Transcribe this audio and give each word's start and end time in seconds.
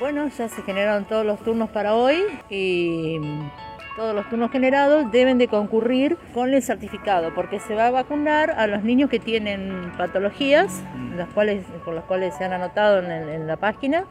Bueno, 0.00 0.26
ya 0.28 0.48
se 0.48 0.62
generaron 0.62 1.04
todos 1.04 1.26
los 1.26 1.38
turnos 1.44 1.68
para 1.68 1.94
hoy 1.94 2.16
y 2.48 3.20
todos 3.96 4.14
los 4.14 4.26
turnos 4.30 4.50
generados 4.50 5.12
deben 5.12 5.36
de 5.36 5.46
concurrir 5.46 6.16
con 6.32 6.54
el 6.54 6.62
certificado 6.62 7.34
porque 7.34 7.60
se 7.60 7.74
va 7.74 7.88
a 7.88 7.90
vacunar 7.90 8.52
a 8.52 8.66
los 8.66 8.82
niños 8.82 9.10
que 9.10 9.18
tienen 9.18 9.92
patologías, 9.98 10.82
las 11.18 11.28
cuales, 11.34 11.66
por 11.84 11.92
las 11.92 12.04
cuales 12.04 12.34
se 12.34 12.44
han 12.44 12.54
anotado 12.54 13.00
en, 13.00 13.10
en 13.10 13.46
la 13.46 13.58
página. 13.58 14.06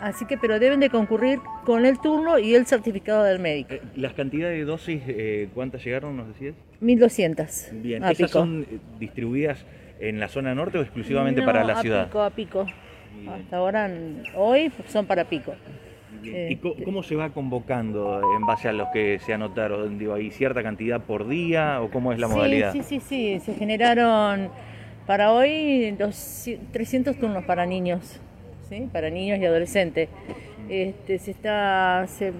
Así 0.00 0.26
que, 0.26 0.36
pero 0.36 0.58
deben 0.58 0.80
de 0.80 0.90
concurrir 0.90 1.38
con 1.64 1.86
el 1.86 1.98
turno 1.98 2.38
y 2.38 2.54
el 2.54 2.66
certificado 2.66 3.24
del 3.24 3.38
médico. 3.38 3.72
Eh, 3.72 3.80
¿Las 3.96 4.12
cantidades 4.12 4.58
de 4.58 4.66
dosis, 4.66 5.00
eh, 5.06 5.48
cuántas 5.54 5.82
llegaron, 5.82 6.14
nos 6.14 6.28
decías? 6.28 6.54
1200. 6.80 7.68
Bien, 7.72 8.04
¿esas 8.04 8.30
son 8.30 8.66
eh, 8.70 8.78
distribuidas 9.00 9.64
en 9.98 10.20
la 10.20 10.28
zona 10.28 10.54
norte 10.54 10.76
o 10.76 10.82
exclusivamente 10.82 11.40
para 11.40 11.64
la 11.64 11.80
ciudad? 11.80 12.02
A 12.02 12.04
pico, 12.04 12.22
a 12.22 12.30
pico. 12.30 12.66
Hasta 13.28 13.56
ahora, 13.56 13.90
hoy 14.36 14.72
son 14.88 15.06
para 15.06 15.24
pico. 15.24 15.54
¿Y 16.22 16.56
cómo 16.56 17.02
se 17.02 17.16
va 17.16 17.30
convocando 17.30 18.20
en 18.36 18.46
base 18.46 18.68
a 18.68 18.72
los 18.72 18.88
que 18.88 19.18
se 19.18 19.32
anotaron? 19.32 19.98
Digo, 19.98 20.14
¿Hay 20.14 20.30
cierta 20.30 20.62
cantidad 20.62 21.00
por 21.00 21.26
día 21.26 21.80
o 21.80 21.90
cómo 21.90 22.12
es 22.12 22.18
la 22.18 22.28
modalidad? 22.28 22.72
Sí, 22.72 22.82
sí, 22.82 23.00
sí, 23.00 23.40
se 23.40 23.54
generaron 23.54 24.50
para 25.06 25.32
hoy 25.32 25.96
300 26.72 27.16
turnos 27.16 27.44
para 27.44 27.66
niños, 27.66 28.20
¿sí? 28.68 28.88
para 28.92 29.10
niños 29.10 29.38
y 29.38 29.46
adolescentes. 29.46 30.08
Este, 30.68 31.18
se, 31.18 31.32
está, 31.32 32.06
se 32.06 32.32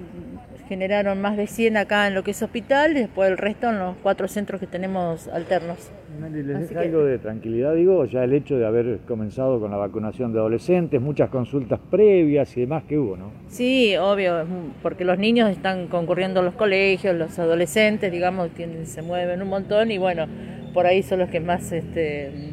generaron 0.69 1.21
más 1.21 1.37
de 1.37 1.47
100 1.47 1.77
acá 1.77 2.07
en 2.07 2.15
lo 2.15 2.23
que 2.23 2.33
es 2.33 2.43
hospital 2.43 2.93
y 2.93 3.01
después 3.01 3.31
el 3.31 3.39
resto 3.39 3.71
en 3.71 3.79
los 3.79 3.97
cuatro 4.03 4.29
centros 4.29 4.61
que 4.61 4.67
tenemos 4.67 5.29
alternos. 5.29 5.91
¿Les 6.31 6.69
deja 6.69 6.81
algo 6.81 7.05
de 7.05 7.19
tranquilidad, 7.19 7.75
digo, 7.75 8.05
ya 8.05 8.23
el 8.25 8.33
hecho 8.33 8.59
de 8.59 8.67
haber 8.67 8.99
comenzado 9.07 9.59
con 9.61 9.71
la 9.71 9.77
vacunación 9.77 10.33
de 10.33 10.39
adolescentes, 10.39 11.01
muchas 11.01 11.31
consultas 11.31 11.81
previas 11.91 12.55
y 12.57 12.61
demás 12.61 12.85
que 12.85 12.99
hubo, 12.99 13.17
¿no? 13.17 13.33
Sí, 13.49 13.97
obvio, 13.97 14.45
porque 14.83 15.05
los 15.05 15.19
niños 15.19 15.51
están 15.51 15.89
concurriendo 15.89 16.41
a 16.41 16.43
los 16.43 16.55
colegios, 16.55 17.17
los 17.17 17.39
adolescentes, 17.39 18.13
digamos, 18.13 18.51
tienen, 18.51 18.87
se 18.87 19.03
mueven 19.03 19.43
un 19.43 19.49
montón 19.49 19.91
y 19.91 19.99
bueno, 19.99 20.27
por 20.75 20.87
ahí 20.87 21.03
son 21.03 21.19
los 21.21 21.31
que 21.31 21.41
más 21.41 21.73
este, 21.73 22.53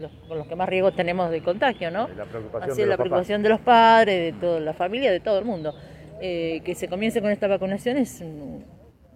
los, 0.00 0.10
con 0.26 0.38
los 0.38 0.46
que 0.46 0.56
más 0.56 0.68
riesgo 0.68 0.92
tenemos 0.92 1.30
de 1.30 1.42
contagio, 1.42 1.90
¿no? 1.90 2.08
La 2.16 2.24
preocupación 2.24 2.70
Así 2.70 2.78
de 2.78 2.82
es 2.82 2.88
la 2.88 2.96
preocupación 2.96 3.42
de 3.42 3.48
los 3.48 3.60
padres, 3.60 4.34
de 4.34 4.40
toda 4.40 4.60
la 4.60 4.74
familia, 4.74 5.10
de 5.12 5.20
todo 5.20 5.38
el 5.38 5.44
mundo. 5.44 5.74
Eh, 6.20 6.60
que 6.64 6.74
se 6.74 6.88
comience 6.88 7.20
con 7.20 7.30
esta 7.30 7.46
vacunación 7.46 7.96
es, 7.96 8.22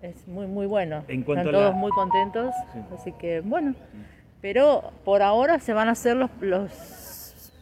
es 0.03 0.29
muy, 0.29 0.47
muy 0.47 0.67
bueno. 0.67 1.05
En 1.09 1.23
cuanto 1.23 1.49
Están 1.49 1.53
la- 1.61 1.69
todos 1.69 1.75
muy 1.75 1.91
contentos, 1.93 2.55
así 2.95 3.13
que 3.13 3.41
bueno. 3.41 3.75
Pero 4.41 4.93
por 5.05 5.23
ahora 5.23 5.59
se 5.61 5.73
van 5.73 5.89
a 5.89 5.93
hacer 5.93 6.17
los, 6.17 6.31
los 6.41 6.71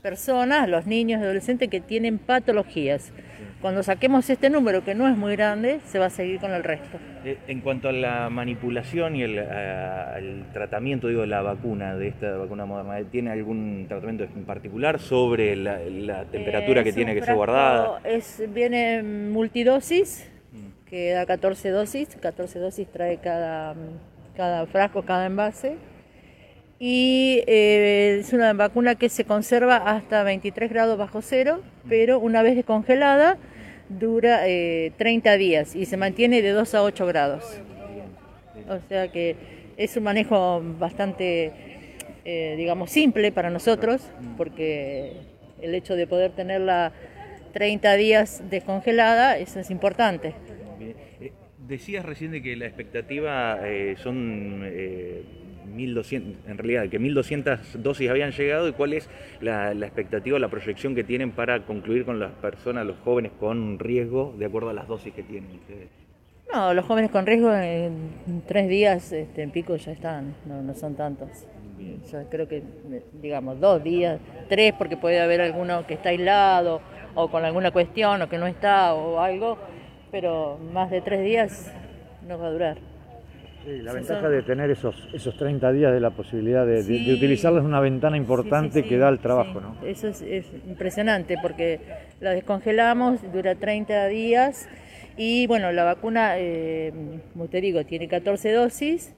personas, 0.01 0.69
los 0.69 0.87
niños 0.87 1.21
y 1.21 1.25
adolescentes 1.25 1.69
que 1.69 1.81
tienen 1.81 2.19
patologías. 2.19 3.13
Cuando 3.61 3.83
saquemos 3.83 4.29
este 4.31 4.49
número, 4.49 4.83
que 4.85 4.95
no 4.95 5.07
es 5.07 5.17
muy 5.19 5.37
grande, 5.37 5.81
se 5.85 5.99
va 5.99 6.07
a 6.07 6.11
seguir 6.11 6.41
con 6.41 6.51
el 6.53 6.65
resto. 6.65 6.99
Eh, 7.27 7.37
En 7.47 7.61
cuanto 7.61 7.91
a 7.91 7.93
la 7.93 8.31
manipulación 8.31 9.17
y 9.17 9.23
el, 9.23 9.39
a- 9.39 10.19
tratamiento 10.55 11.09
digo, 11.09 11.21
de 11.21 11.27
la 11.27 11.43
vacuna, 11.43 11.95
de 11.95 12.09
esta 12.09 12.37
vacuna 12.39 12.65
moderna, 12.65 12.99
¿tiene 13.11 13.31
algún 13.31 13.85
tratamiento 13.87 14.25
en 14.25 14.45
particular 14.47 14.99
sobre 14.99 15.57
la, 15.57 15.79
la 15.81 16.25
temperatura 16.25 16.83
que 16.83 16.93
tiene 16.95 17.15
que 17.15 17.23
ser 17.23 17.35
guardada? 17.35 18.01
Es, 18.05 18.43
viene 18.53 19.03
multidosis, 19.03 20.27
Mm. 20.53 20.89
que 20.89 21.11
da 21.13 21.27
14 21.27 21.69
dosis. 21.71 22.17
14 22.17 22.59
dosis 22.59 22.89
trae 22.91 23.19
cada, 23.19 23.75
cada 24.37 24.67
frasco, 24.67 25.03
cada 25.03 25.27
envase. 25.27 25.77
Y 26.83 27.45
eh, 27.47 28.17
es 28.21 28.33
una 28.33 28.55
vacuna 28.55 28.95
que 28.95 29.11
se 29.11 29.27
conserva 29.27 29.77
hasta 29.77 30.23
23 30.23 30.71
grados 30.71 30.97
bajo 30.97 31.21
cero, 31.21 31.61
pero 31.91 32.19
una 32.19 32.43
vez 32.43 32.57
descongelada 32.57 33.37
dura 33.91 34.49
eh, 34.49 34.91
30 34.97 35.37
días 35.37 35.77
y 35.77 35.85
se 35.85 35.99
mantiene 35.99 36.41
de 36.41 36.53
2 36.53 36.75
a 36.75 36.83
8 36.83 37.05
grados. 37.05 37.61
O 38.67 38.79
sea 38.89 39.13
que 39.13 39.37
es 39.77 39.95
un 39.99 40.05
manejo 40.05 40.63
bastante, 40.79 41.53
eh, 42.25 42.55
digamos, 42.57 42.91
simple 42.91 43.31
para 43.31 43.51
nosotros, 43.51 44.11
porque 44.39 45.13
el 45.61 45.75
hecho 45.75 45.97
de 45.97 46.07
poder 46.07 46.31
tenerla 46.31 46.93
30 47.53 47.95
días 47.97 48.43
descongelada, 48.49 49.37
eso 49.37 49.61
es 49.61 49.71
importante. 49.71 50.33
Eh, 51.21 51.33
Decías 51.59 52.07
recién 52.07 52.31
de 52.31 52.41
que 52.41 52.57
la 52.57 52.65
expectativa 52.65 53.61
son 54.03 54.65
1.200, 55.87 56.35
en 56.47 56.59
realidad, 56.59 56.89
que 56.89 57.01
1.200 57.01 57.59
dosis 57.75 58.11
habían 58.11 58.33
llegado 58.33 58.69
y 58.69 58.73
cuál 58.73 58.93
es 58.93 59.09
la, 59.41 59.75
la 59.75 59.87
expectativa, 59.87 60.39
la 60.39 60.49
proyección 60.49 60.95
que 60.95 61.05
tienen 61.05 61.33
para 61.33 61.65
concluir 61.65 62.05
con 62.05 62.19
las 62.19 62.33
personas, 62.33 62.87
los 62.87 62.99
jóvenes 62.99 63.33
con 63.39 63.79
riesgo, 63.79 64.35
de 64.39 64.47
acuerdo 64.47 64.71
a 64.71 64.73
las 64.73 64.87
dosis 64.89 65.13
que 65.15 65.23
tienen 65.23 65.51
ustedes. 65.53 65.89
No, 66.53 66.75
los 66.75 66.85
jóvenes 66.85 67.13
con 67.13 67.27
riesgo 67.27 67.55
en 67.55 68.43
tres 68.47 68.69
días 68.69 69.13
este, 69.13 69.43
en 69.43 69.53
pico 69.53 69.77
ya 69.77 69.93
están, 69.93 70.35
no, 70.47 70.61
no 70.63 70.75
son 70.75 70.97
tantos. 70.97 71.47
Yo 72.11 72.29
creo 72.29 72.49
que, 72.49 72.63
digamos, 73.23 73.61
dos 73.61 73.83
días, 73.83 74.21
tres, 74.49 74.75
porque 74.77 74.97
puede 74.97 75.21
haber 75.21 75.41
alguno 75.41 75.87
que 75.87 75.95
está 75.95 76.11
aislado 76.11 76.81
o 77.15 77.31
con 77.31 77.45
alguna 77.45 77.71
cuestión 77.71 78.21
o 78.23 78.29
que 78.29 78.37
no 78.37 78.47
está 78.47 78.95
o 78.95 79.21
algo, 79.21 79.59
pero 80.11 80.59
más 80.73 80.91
de 80.91 81.01
tres 81.01 81.25
días 81.25 81.73
no 82.27 82.39
va 82.39 82.49
a 82.49 82.51
durar. 82.51 82.90
Sí, 83.65 83.83
la 83.83 83.91
Sí, 83.93 83.97
ventaja 83.99 84.21
son- 84.23 84.31
de 84.33 84.43
tener 84.43 84.71
esos, 84.71 85.09
esos 85.13 85.37
30 85.37 85.71
días 85.73 85.93
de 85.93 86.01
la 86.01 86.11
posibilidad 86.11 86.65
de, 86.65 86.83
de- 86.83 86.83
de 86.83 86.99
Sí. 87.05 87.13
utilizarla 87.13 87.61
es 87.61 87.65
una 87.67 87.81
ventana 87.81 88.17
importante 88.17 88.83
Sí, 88.83 88.89
que 88.89 88.97
da 88.99 89.09
el 89.11 89.19
trabajo. 89.19 89.61
¿no? 89.61 89.77
Eso 89.87 90.09
es, 90.09 90.23
es 90.23 90.47
impresionante 90.67 91.37
porque 91.43 91.79
la 92.21 92.31
descongelamos, 92.31 93.21
dura 93.33 93.55
30 93.55 94.07
días 94.07 94.67
y 95.17 95.47
bueno, 95.47 95.73
la 95.73 95.85
vacuna, 95.85 96.35
eh, 96.39 96.93
como 97.35 97.49
te 97.49 97.61
digo, 97.61 97.85
tiene 97.85 98.09
14 98.09 98.51
dosis 98.53 99.15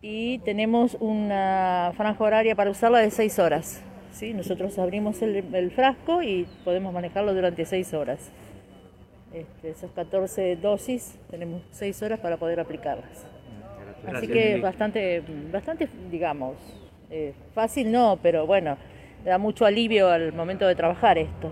y 0.00 0.38
tenemos 0.40 0.96
una 1.00 1.92
franja 1.96 2.22
horaria 2.22 2.54
para 2.54 2.70
usarla 2.70 2.98
de 3.00 3.10
6 3.10 3.38
horas. 3.40 3.82
¿sí? 4.12 4.32
Nosotros 4.32 4.78
abrimos 4.78 5.20
el, 5.22 5.44
el 5.54 5.70
frasco 5.72 6.22
y 6.22 6.46
podemos 6.64 6.94
manejarlo 6.94 7.34
durante 7.34 7.64
6 7.64 7.92
horas. 7.94 8.30
Este, 9.34 9.70
esas 9.70 9.90
14 9.90 10.56
dosis 10.56 11.18
tenemos 11.30 11.62
6 11.72 12.00
horas 12.02 12.20
para 12.20 12.36
poder 12.36 12.60
aplicarlas. 12.60 13.26
Así 14.14 14.28
que 14.28 14.50
Lili. 14.50 14.60
bastante, 14.60 15.22
bastante, 15.52 15.88
digamos, 16.10 16.56
eh, 17.10 17.32
fácil 17.54 17.90
no, 17.90 18.18
pero 18.22 18.46
bueno, 18.46 18.76
da 19.24 19.38
mucho 19.38 19.64
alivio 19.64 20.08
al 20.08 20.32
momento 20.32 20.66
de 20.66 20.74
trabajar 20.74 21.18
esto. 21.18 21.50